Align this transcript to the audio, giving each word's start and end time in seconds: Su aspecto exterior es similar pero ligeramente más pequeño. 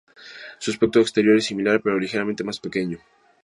Su 0.57 0.71
aspecto 0.71 0.99
exterior 0.99 1.37
es 1.37 1.45
similar 1.45 1.79
pero 1.79 1.99
ligeramente 1.99 2.43
más 2.43 2.59
pequeño. 2.59 2.97